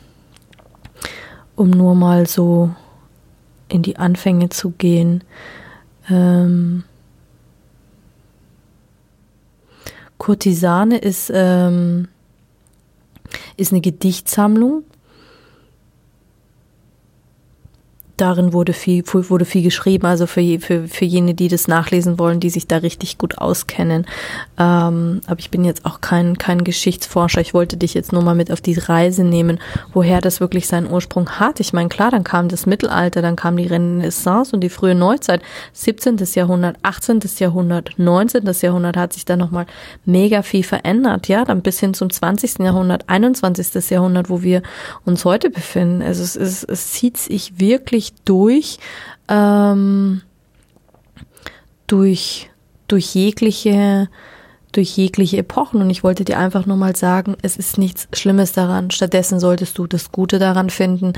[1.54, 2.74] um nur mal so
[3.68, 5.22] in die Anfänge zu gehen.
[6.08, 6.84] Ähm,
[10.16, 12.08] Kurtisane ist, ähm,
[13.58, 14.84] ist eine Gedichtsammlung
[18.20, 22.40] darin wurde viel, wurde viel geschrieben, also für, für, für jene, die das nachlesen wollen,
[22.40, 24.06] die sich da richtig gut auskennen.
[24.58, 27.40] Ähm, aber ich bin jetzt auch kein, kein Geschichtsforscher.
[27.40, 29.58] Ich wollte dich jetzt nur mal mit auf die Reise nehmen,
[29.92, 31.60] woher das wirklich seinen Ursprung hat.
[31.60, 35.40] Ich meine, klar, dann kam das Mittelalter, dann kam die Renaissance und die frühe Neuzeit,
[35.72, 36.16] 17.
[36.34, 37.20] Jahrhundert, 18.
[37.38, 38.50] Jahrhundert, 19.
[38.60, 39.66] Jahrhundert hat sich da nochmal
[40.04, 42.58] mega viel verändert, ja, dann bis hin zum 20.
[42.58, 43.90] Jahrhundert, 21.
[43.90, 44.62] Jahrhundert, wo wir
[45.04, 46.02] uns heute befinden.
[46.02, 48.78] Also es, es, es zieht sich wirklich wirklich durch,
[49.28, 50.22] ähm,
[51.86, 52.50] durch,
[52.86, 54.08] durch jegliche,
[54.72, 55.80] durch jegliche Epochen.
[55.80, 58.90] Und ich wollte dir einfach nur mal sagen, es ist nichts Schlimmes daran.
[58.90, 61.12] Stattdessen solltest du das Gute daran finden,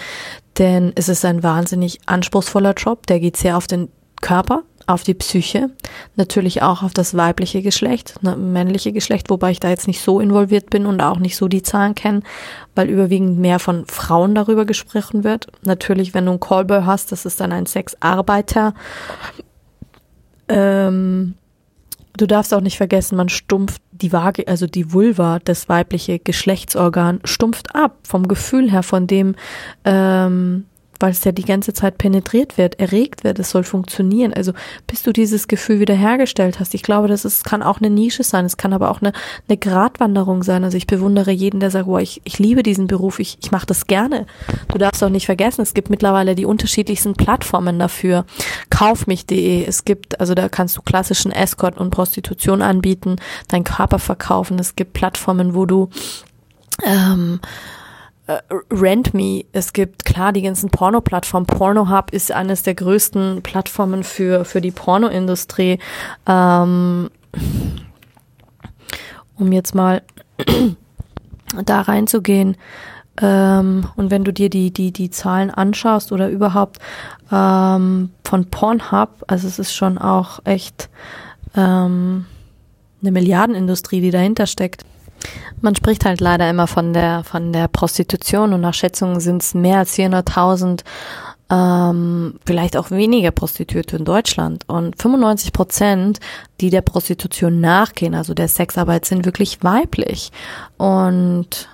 [0.59, 3.07] denn es ist ein wahnsinnig anspruchsvoller Job.
[3.07, 3.89] Der geht sehr auf den
[4.21, 5.71] Körper, auf die Psyche,
[6.17, 10.21] natürlich auch auf das weibliche Geschlecht, ne, männliche Geschlecht, wobei ich da jetzt nicht so
[10.21, 12.23] involviert bin und auch nicht so die Zahlen kenne,
[12.75, 15.47] weil überwiegend mehr von Frauen darüber gesprochen wird.
[15.63, 18.75] Natürlich, wenn du einen Callboy hast, das ist dann ein Sexarbeiter.
[20.49, 21.35] Ähm,
[22.17, 27.21] du darfst auch nicht vergessen, man stumpft die Waage, also die Vulva, das weibliche Geschlechtsorgan,
[27.25, 29.35] stumpft ab vom Gefühl her, von dem
[29.85, 30.65] ähm,
[31.01, 34.33] weil es ja die ganze Zeit penetriert wird, erregt wird, es soll funktionieren.
[34.35, 34.53] Also
[34.87, 38.45] bis du dieses Gefühl wiederhergestellt hast, ich glaube, das ist, kann auch eine Nische sein,
[38.45, 39.13] es kann aber auch eine,
[39.49, 40.63] eine Gratwanderung sein.
[40.63, 43.67] Also ich bewundere jeden, der sagt, wow, ich, ich liebe diesen Beruf, ich, ich mache
[43.67, 44.27] das gerne.
[44.69, 48.27] Du darfst auch nicht vergessen, es gibt mittlerweile die unterschiedlichsten Plattformen dafür.
[48.69, 53.17] Kaufmich.de, es gibt, also da kannst du klassischen Escort und Prostitution anbieten,
[53.49, 54.59] deinen Körper verkaufen.
[54.59, 55.89] Es gibt Plattformen, wo du
[56.85, 57.41] ähm,
[58.31, 61.47] äh, Rent Me, es gibt klar die ganzen Porno-Plattformen.
[61.47, 65.79] Pornohub ist eines der größten Plattformen für, für die Pornoindustrie.
[66.27, 67.11] Ähm,
[69.37, 70.03] um jetzt mal
[71.65, 72.57] da reinzugehen.
[73.21, 76.79] Ähm, und wenn du dir die, die, die Zahlen anschaust oder überhaupt
[77.33, 80.89] ähm, von Pornhub, also es ist schon auch echt
[81.57, 82.27] ähm,
[83.03, 84.85] eine Milliardenindustrie, die dahinter steckt.
[85.61, 89.55] Man spricht halt leider immer von der, von der Prostitution und nach Schätzungen sind es
[89.55, 90.83] mehr als 400.000
[91.51, 94.65] ähm, vielleicht auch weniger Prostituierte in Deutschland.
[94.69, 96.21] Und 95 Prozent,
[96.61, 100.31] die der Prostitution nachgehen, also der Sexarbeit, sind wirklich weiblich.
[100.79, 101.69] Und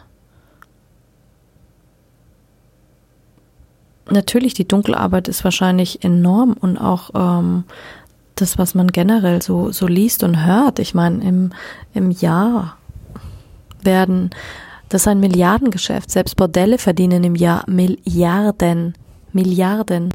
[4.10, 7.64] natürlich, die Dunkelarbeit ist wahrscheinlich enorm und auch ähm,
[8.34, 10.78] das, was man generell so, so liest und hört.
[10.78, 11.52] Ich meine, im,
[11.92, 12.78] im Jahr
[13.86, 14.30] werden.
[14.88, 16.10] Das ist ein Milliardengeschäft.
[16.10, 18.94] Selbst Bordelle verdienen im Jahr Milliarden.
[19.32, 20.12] Milliarden.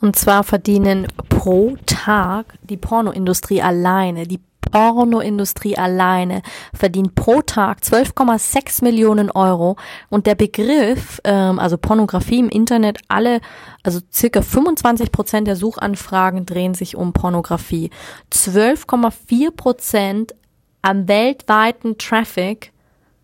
[0.00, 6.42] Und zwar verdienen pro Tag die Pornoindustrie alleine, die Pornoindustrie alleine
[6.74, 9.76] verdient pro Tag 12,6 Millionen Euro
[10.08, 13.40] und der Begriff, ähm, also Pornografie im Internet, alle,
[13.82, 17.90] also circa 25 Prozent der Suchanfragen drehen sich um Pornografie.
[18.32, 20.34] 12,4 Prozent
[20.82, 22.72] am weltweiten Traffic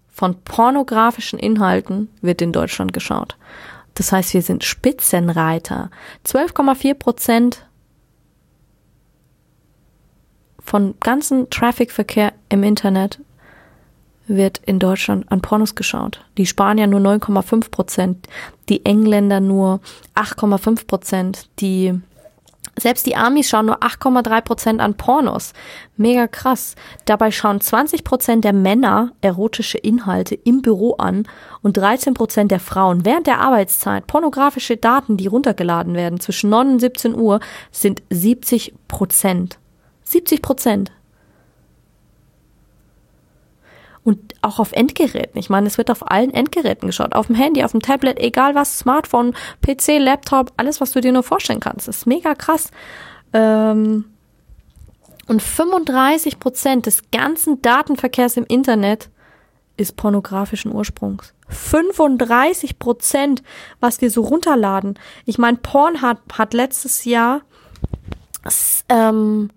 [0.08, 3.36] von pornografischen Inhalten wird in Deutschland geschaut.
[3.94, 5.90] Das heißt, wir sind Spitzenreiter.
[6.26, 7.66] 12,4 Prozent
[10.58, 13.20] von ganzen Trafficverkehr im Internet
[14.26, 16.24] wird in Deutschland an Pornos geschaut.
[16.38, 18.28] Die Spanier nur 9,5 Prozent,
[18.68, 19.80] die Engländer nur
[20.14, 22.00] 8,5 Prozent, die
[22.78, 25.52] selbst die Amis schauen nur 8,3 Prozent an Pornos.
[25.96, 26.74] Mega krass.
[27.04, 31.26] Dabei schauen 20 Prozent der Männer erotische Inhalte im Büro an
[31.62, 34.06] und 13 Prozent der Frauen während der Arbeitszeit.
[34.06, 39.58] Pornografische Daten, die runtergeladen werden zwischen 9 und 17 Uhr, sind 70 Prozent.
[40.04, 40.92] 70 Prozent.
[44.04, 45.38] Und auch auf Endgeräten.
[45.38, 47.14] Ich meine, es wird auf allen Endgeräten geschaut.
[47.14, 51.12] Auf dem Handy, auf dem Tablet, egal was, Smartphone, PC, Laptop, alles, was du dir
[51.12, 51.88] nur vorstellen kannst.
[51.88, 52.70] Das ist mega krass.
[53.32, 54.04] Ähm
[55.26, 59.08] und 35 Prozent des ganzen Datenverkehrs im Internet
[59.76, 61.32] ist pornografischen Ursprungs.
[61.48, 63.42] 35 Prozent,
[63.80, 64.98] was wir so runterladen.
[65.24, 67.42] Ich meine, Pornhub hat letztes Jahr
[68.88, 69.50] ähm,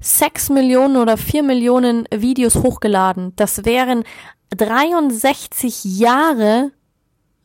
[0.00, 3.32] 6 Millionen oder 4 Millionen Videos hochgeladen.
[3.36, 4.04] Das wären
[4.50, 6.70] 63 Jahre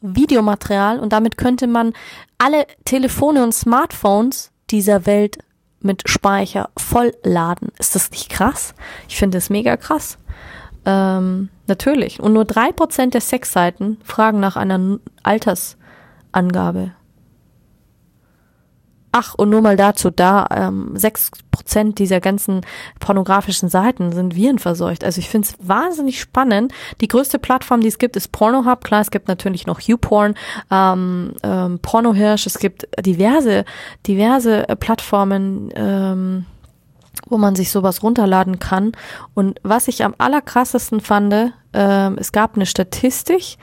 [0.02, 1.94] Videomaterial und damit könnte man
[2.38, 5.38] alle Telefone und Smartphones dieser Welt
[5.80, 7.70] mit Speicher vollladen.
[7.80, 8.74] Ist das nicht krass?
[9.08, 10.18] Ich finde es mega krass.
[10.86, 12.20] Ähm, natürlich.
[12.20, 16.92] Und nur drei Prozent der Sexseiten fragen nach einer Altersangabe.
[19.16, 22.62] Ach, und nur mal dazu, da ähm, 6% dieser ganzen
[23.00, 25.04] pornografischen Seiten sind virenverseucht.
[25.04, 26.74] Also ich finde es wahnsinnig spannend.
[27.00, 28.84] Die größte Plattform, die es gibt, ist Pornohub.
[28.84, 30.34] Klar, es gibt natürlich noch YouPorn,
[30.72, 33.66] ähm, ähm, Pornohirsch, es gibt diverse,
[34.08, 36.48] diverse äh, Plattformen, ähm,
[37.28, 38.94] wo man sich sowas runterladen kann.
[39.36, 43.58] Und was ich am allerkrassesten fand, ähm, es gab eine Statistik,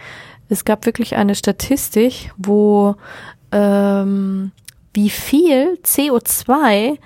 [0.48, 2.94] es gab wirklich eine Statistik, wo
[3.50, 4.52] ähm,
[4.92, 6.98] wie viel CO2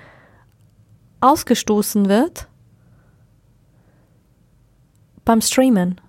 [1.21, 2.47] ausgestoßen wird
[5.23, 5.99] beim Streamen.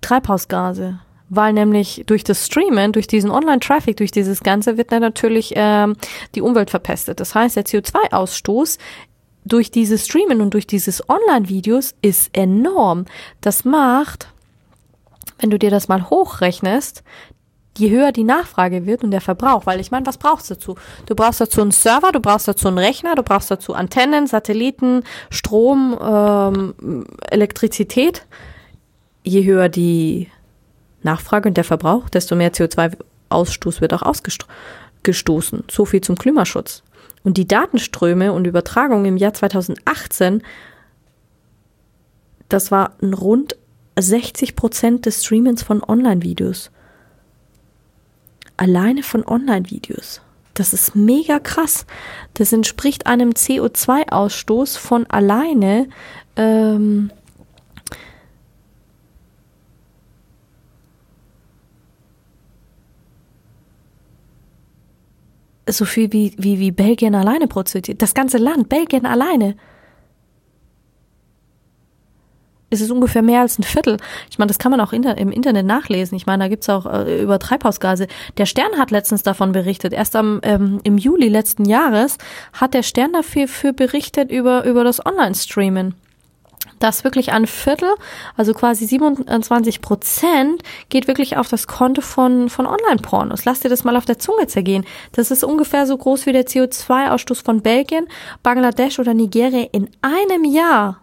[0.00, 1.00] Treibhausgase.
[1.28, 5.96] Weil nämlich durch das Streamen, durch diesen Online-Traffic, durch dieses Ganze wird dann natürlich ähm,
[6.34, 7.20] die Umwelt verpestet.
[7.20, 8.78] Das heißt, der CO2-Ausstoß
[9.44, 13.06] durch dieses Streamen und durch dieses Online-Videos ist enorm.
[13.40, 14.28] Das macht,
[15.38, 17.02] wenn du dir das mal hochrechnest,
[17.76, 20.76] je höher die Nachfrage wird und der Verbrauch, weil ich meine, was brauchst du dazu?
[21.06, 25.04] Du brauchst dazu einen Server, du brauchst dazu einen Rechner, du brauchst dazu Antennen, Satelliten,
[25.30, 28.26] Strom, ähm, Elektrizität.
[29.24, 30.28] Je höher die
[31.02, 35.64] Nachfrage und der Verbrauch, desto mehr CO2-Ausstoß wird auch ausgestoßen.
[35.70, 36.82] So viel zum Klimaschutz.
[37.24, 40.42] Und die Datenströme und Übertragung im Jahr 2018,
[42.48, 43.56] das war rund
[43.98, 46.70] 60 Prozent des Streamens von Online-Videos
[48.62, 50.20] alleine von Online-Videos.
[50.54, 51.84] Das ist mega krass.
[52.34, 55.88] Das entspricht einem CO2-Ausstoß von alleine
[56.36, 57.10] ähm,
[65.66, 68.00] so viel wie, wie, wie Belgien alleine produziert.
[68.00, 69.56] Das ganze Land, Belgien alleine
[72.72, 73.98] ist es ungefähr mehr als ein Viertel.
[74.30, 76.16] Ich meine, das kann man auch in, im Internet nachlesen.
[76.16, 78.06] Ich meine, da gibt's auch äh, über Treibhausgase.
[78.38, 79.92] Der Stern hat letztens davon berichtet.
[79.92, 82.18] Erst am, ähm, im Juli letzten Jahres
[82.52, 85.94] hat der Stern dafür für berichtet über, über das Online-Streamen
[86.78, 87.88] dass wirklich ein Viertel,
[88.36, 93.44] also quasi 27 Prozent, geht wirklich auf das Konto von, von Online-Pornos.
[93.44, 94.84] Lass dir das mal auf der Zunge zergehen.
[95.12, 98.08] Das ist ungefähr so groß wie der CO2-Ausstoß von Belgien,
[98.42, 101.02] Bangladesch oder Nigeria in einem Jahr.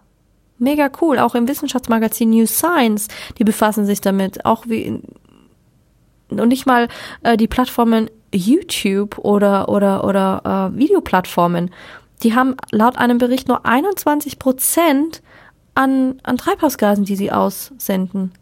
[0.60, 1.19] Mega cool.
[1.19, 4.45] Auch im Wissenschaftsmagazin New Science, die befassen sich damit.
[4.45, 5.02] Auch wie
[6.30, 6.88] und nicht mal
[7.24, 11.72] äh, die Plattformen YouTube oder oder oder äh, Videoplattformen.
[12.22, 15.22] Die haben laut einem Bericht nur 21 Prozent
[15.74, 18.34] an an Treibhausgasen, die sie aussenden.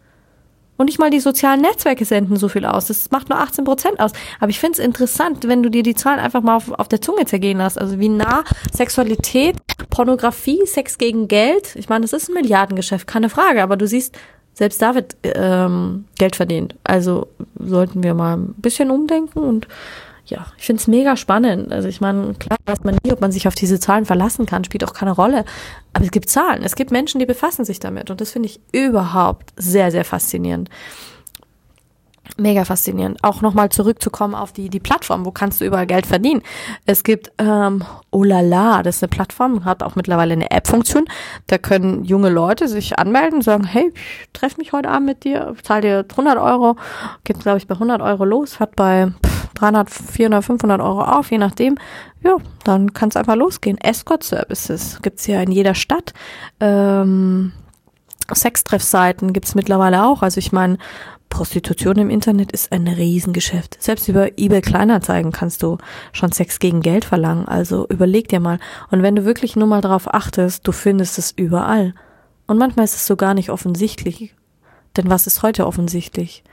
[0.77, 2.87] Und nicht mal die sozialen Netzwerke senden so viel aus.
[2.87, 4.11] Das macht nur 18 Prozent aus.
[4.39, 7.01] Aber ich finde es interessant, wenn du dir die Zahlen einfach mal auf, auf der
[7.01, 7.79] Zunge zergehen lässt.
[7.79, 9.55] Also wie nah Sexualität,
[9.89, 11.75] Pornografie, Sex gegen Geld.
[11.75, 13.63] Ich meine, das ist ein Milliardengeschäft, keine Frage.
[13.63, 14.15] Aber du siehst,
[14.53, 16.75] selbst da wird ähm, Geld verdient.
[16.83, 17.27] Also
[17.59, 19.67] sollten wir mal ein bisschen umdenken und
[20.29, 21.71] ja, ich finde es mega spannend.
[21.71, 24.63] Also ich meine, klar weiß man nie, ob man sich auf diese Zahlen verlassen kann,
[24.63, 25.45] spielt auch keine Rolle.
[25.93, 28.09] Aber es gibt Zahlen, es gibt Menschen, die befassen sich damit.
[28.11, 30.69] Und das finde ich überhaupt sehr, sehr faszinierend.
[32.39, 33.23] Mega faszinierend.
[33.23, 36.43] Auch nochmal zurückzukommen auf die, die Plattform, wo kannst du überall Geld verdienen.
[36.86, 41.06] Es gibt ähm, Olala, das ist eine Plattform, hat auch mittlerweile eine App-Funktion.
[41.47, 45.56] Da können junge Leute sich anmelden sagen, hey, ich treffe mich heute Abend mit dir,
[45.63, 46.76] zahl dir 100 Euro,
[47.23, 49.12] geht glaube ich bei 100 Euro los, hat bei
[49.56, 51.77] 300, 400, 500 Euro auf, je nachdem.
[52.23, 53.79] Ja, dann kann es einfach losgehen.
[53.79, 56.13] Escort-Services gibt's ja in jeder Stadt.
[56.60, 57.52] Ähm,
[58.33, 60.21] Sextreffseiten gibt's mittlerweile auch.
[60.21, 60.77] Also ich meine,
[61.30, 63.82] Prostitution im Internet ist ein Riesengeschäft.
[63.82, 65.78] Selbst über eBay Kleinanzeigen kannst du
[66.13, 67.48] schon Sex gegen Geld verlangen.
[67.48, 68.60] Also überleg dir mal.
[68.92, 71.94] Und wenn du wirklich nur mal darauf achtest, du findest es überall.
[72.48, 74.34] Und manchmal ist es so gar nicht offensichtlich.
[74.96, 76.44] Denn was ist heute offensichtlich?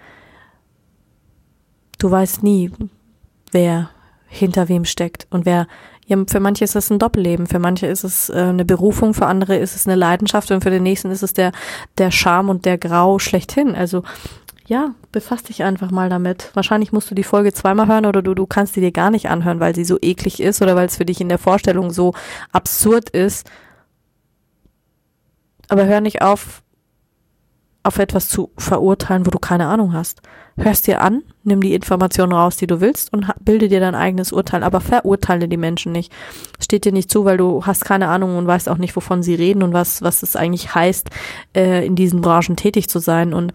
[1.98, 2.70] Du weißt nie,
[3.52, 3.90] wer
[4.26, 5.66] hinter wem steckt und wer
[6.06, 9.24] Ja, für manche ist es ein Doppelleben, für manche ist es äh, eine Berufung, für
[9.24, 11.52] andere ist es eine Leidenschaft und für den nächsten ist es der,
[11.96, 13.74] der Charme und der Grau schlechthin.
[13.74, 14.02] Also
[14.66, 16.50] ja, befass dich einfach mal damit.
[16.54, 19.28] Wahrscheinlich musst du die Folge zweimal hören oder du, du kannst die dir gar nicht
[19.28, 22.14] anhören, weil sie so eklig ist oder weil es für dich in der Vorstellung so
[22.52, 23.48] absurd ist.
[25.68, 26.62] Aber hör nicht auf,
[27.82, 30.22] auf etwas zu verurteilen, wo du keine Ahnung hast.
[30.56, 34.32] Hörst dir an, nimm die Informationen raus, die du willst und bilde dir dein eigenes
[34.32, 36.12] Urteil, aber verurteile die Menschen nicht.
[36.60, 39.34] Steht dir nicht zu, weil du hast keine Ahnung und weißt auch nicht, wovon sie
[39.34, 41.10] reden und was, was es eigentlich heißt,
[41.54, 43.52] äh, in diesen Branchen tätig zu sein und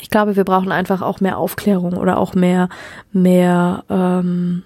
[0.00, 2.68] ich glaube, wir brauchen einfach auch mehr Aufklärung oder auch mehr,
[3.12, 4.62] mehr, ähm,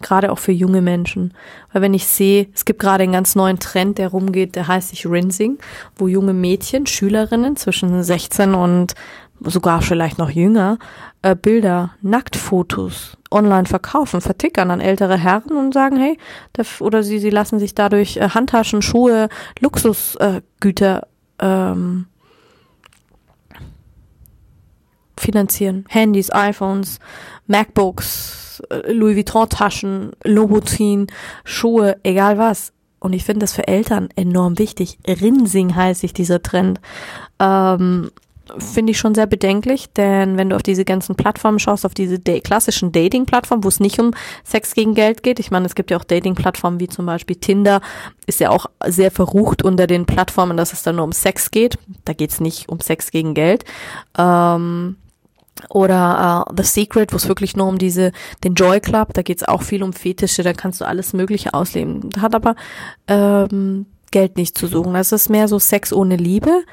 [0.00, 1.34] gerade auch für junge Menschen.
[1.72, 4.88] Weil wenn ich sehe, es gibt gerade einen ganz neuen Trend, der rumgeht, der heißt
[4.90, 5.58] sich Rinsing,
[5.96, 8.94] wo junge Mädchen, Schülerinnen zwischen 16 und
[9.40, 10.78] sogar vielleicht noch jünger,
[11.22, 16.18] äh, Bilder, Nacktfotos online verkaufen, vertickern an ältere Herren und sagen, hey,
[16.80, 19.28] oder sie, sie lassen sich dadurch äh, Handtaschen, Schuhe,
[19.60, 21.06] Luxusgüter
[21.38, 22.06] äh, ähm,
[25.30, 25.84] finanzieren.
[25.88, 26.98] Handys, iPhones,
[27.46, 31.06] MacBooks, äh, Louis Vuitton Taschen, Louboutin,
[31.44, 32.72] Schuhe, egal was.
[32.98, 34.98] Und ich finde das für Eltern enorm wichtig.
[35.06, 36.80] Rinsing heißt sich dieser Trend.
[37.38, 38.10] Ähm,
[38.58, 42.18] finde ich schon sehr bedenklich, denn wenn du auf diese ganzen Plattformen schaust, auf diese
[42.18, 44.12] klassischen Dating-Plattformen, wo es nicht um
[44.44, 47.80] Sex gegen Geld geht, ich meine, es gibt ja auch Dating-Plattformen wie zum Beispiel Tinder,
[48.26, 51.78] ist ja auch sehr verrucht unter den Plattformen, dass es dann nur um Sex geht.
[52.04, 53.64] Da geht es nicht um Sex gegen Geld.
[54.18, 54.96] Ähm,
[55.68, 58.12] oder uh, The Secret, wo es wirklich nur um diese,
[58.44, 62.10] den Joy Club, da geht's auch viel um Fetische, da kannst du alles Mögliche ausleben.
[62.20, 62.56] Hat aber
[63.08, 64.94] ähm, Geld nicht zu suchen.
[64.94, 66.64] Das ist mehr so Sex ohne Liebe.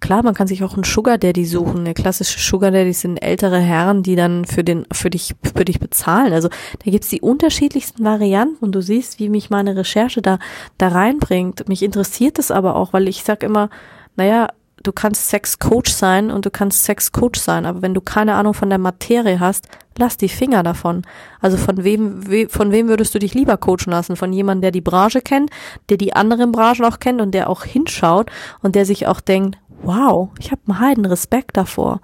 [0.00, 1.80] Klar, man kann sich auch einen Sugar Daddy suchen.
[1.80, 5.78] Eine klassische Sugar Daddy sind ältere Herren, die dann für den, für dich, für dich
[5.78, 6.32] bezahlen.
[6.32, 10.38] Also da gibt's die unterschiedlichsten Varianten und du siehst, wie mich meine Recherche da,
[10.78, 11.68] da reinbringt.
[11.68, 13.68] Mich interessiert es aber auch, weil ich sag immer,
[14.16, 14.48] naja,
[14.82, 18.70] du kannst Sex-Coach sein und du kannst Sex-Coach sein, aber wenn du keine Ahnung von
[18.70, 19.68] der Materie hast,
[19.98, 21.02] lass die Finger davon.
[21.40, 24.16] Also von wem, we, von wem würdest du dich lieber coachen lassen?
[24.16, 25.50] Von jemandem, der die Branche kennt,
[25.88, 28.30] der die anderen Branchen auch kennt und der auch hinschaut
[28.62, 32.00] und der sich auch denkt, wow, ich habe einen heiden Respekt davor.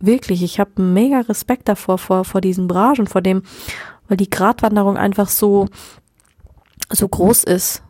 [0.00, 3.42] Wirklich, ich habe mega Respekt davor, vor, vor diesen Branchen, vor dem,
[4.08, 5.66] weil die Gratwanderung einfach so,
[6.90, 7.82] so groß ist.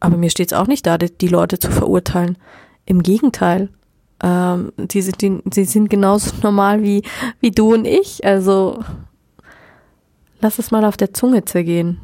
[0.00, 2.36] Aber mir steht es auch nicht da, die, die Leute zu verurteilen.
[2.86, 3.68] Im Gegenteil.
[4.22, 7.02] Ähm, die, sind, die, die sind genauso normal wie,
[7.40, 8.24] wie du und ich.
[8.24, 8.82] Also
[10.40, 12.00] lass es mal auf der Zunge zergehen.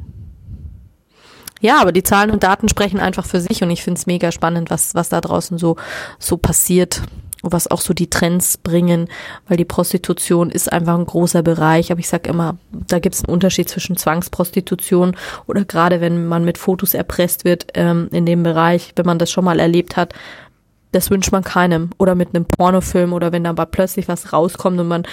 [1.60, 4.30] Ja, aber die Zahlen und Daten sprechen einfach für sich und ich finde es mega
[4.30, 5.76] spannend, was, was da draußen so,
[6.20, 7.02] so passiert
[7.42, 9.08] und was auch so die Trends bringen,
[9.48, 11.90] weil die Prostitution ist einfach ein großer Bereich.
[11.90, 15.16] Aber ich sag immer, da gibt es einen Unterschied zwischen Zwangsprostitution
[15.46, 19.30] oder gerade wenn man mit Fotos erpresst wird ähm, in dem Bereich, wenn man das
[19.30, 20.14] schon mal erlebt hat,
[20.92, 21.90] das wünscht man keinem.
[21.98, 25.04] Oder mit einem Pornofilm oder wenn da aber plötzlich was rauskommt und man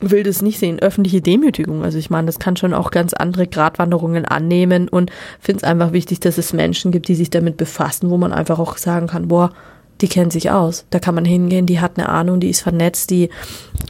[0.00, 0.80] will das nicht sehen.
[0.80, 1.84] Öffentliche Demütigung.
[1.84, 5.10] Also ich meine, das kann schon auch ganz andere Gratwanderungen annehmen und
[5.40, 8.58] finde es einfach wichtig, dass es Menschen gibt, die sich damit befassen, wo man einfach
[8.58, 9.52] auch sagen kann, boah,
[10.00, 10.86] die kennt sich aus.
[10.90, 13.30] Da kann man hingehen, die hat eine Ahnung, die ist vernetzt, die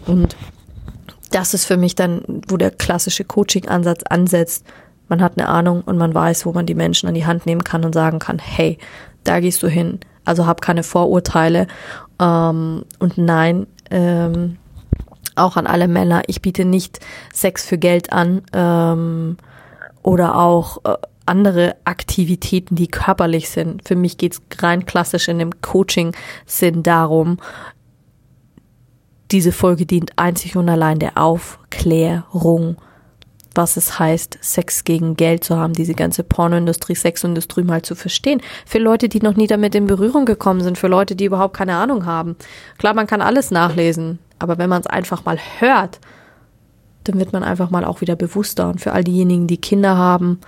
[0.06, 0.36] und
[1.30, 4.66] das ist für mich dann, wo der klassische Coaching-Ansatz ansetzt.
[5.08, 7.64] Man hat eine Ahnung und man weiß, wo man die Menschen an die Hand nehmen
[7.64, 8.76] kann und sagen kann, hey,
[9.24, 11.66] da gehst du hin, also hab keine Vorurteile.
[12.20, 14.58] Ähm, und nein, ähm,
[15.34, 17.00] auch an alle Männer, ich biete nicht
[17.32, 19.36] Sex für Geld an ähm,
[20.02, 23.86] oder auch äh, andere Aktivitäten, die körperlich sind.
[23.86, 27.38] Für mich geht's rein klassisch in dem Coaching-Sinn darum,
[29.30, 32.76] diese Folge dient einzig und allein der Aufklärung
[33.54, 38.40] was es heißt, Sex gegen Geld zu haben, diese ganze Pornoindustrie, Sexindustrie mal zu verstehen.
[38.66, 41.76] Für Leute, die noch nie damit in Berührung gekommen sind, für Leute, die überhaupt keine
[41.76, 42.36] Ahnung haben.
[42.78, 46.00] Klar, man kann alles nachlesen, aber wenn man es einfach mal hört,
[47.04, 48.68] dann wird man einfach mal auch wieder bewusster.
[48.68, 50.40] Und für all diejenigen, die Kinder haben,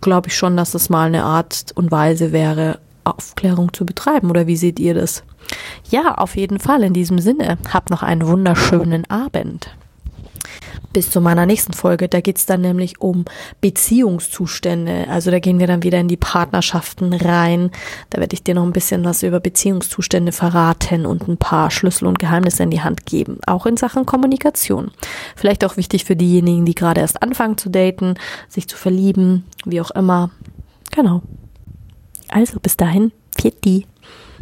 [0.00, 4.30] glaube ich schon, dass es mal eine Art und Weise wäre, Aufklärung zu betreiben.
[4.30, 5.22] Oder wie seht ihr das?
[5.88, 7.58] Ja, auf jeden Fall in diesem Sinne.
[7.72, 9.70] Habt noch einen wunderschönen Abend
[10.96, 12.08] bis zu meiner nächsten Folge.
[12.08, 13.26] Da geht's dann nämlich um
[13.60, 15.08] Beziehungszustände.
[15.10, 17.70] Also da gehen wir dann wieder in die Partnerschaften rein.
[18.08, 22.06] Da werde ich dir noch ein bisschen was über Beziehungszustände verraten und ein paar Schlüssel
[22.06, 23.40] und Geheimnisse in die Hand geben.
[23.46, 24.90] Auch in Sachen Kommunikation.
[25.36, 28.14] Vielleicht auch wichtig für diejenigen, die gerade erst anfangen zu daten,
[28.48, 30.30] sich zu verlieben, wie auch immer.
[30.92, 31.20] Genau.
[32.30, 33.84] Also bis dahin, Pieti.